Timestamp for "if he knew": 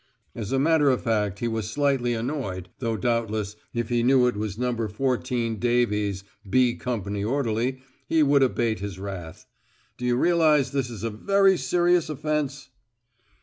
3.71-4.25